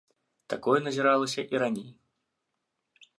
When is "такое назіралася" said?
0.53-1.41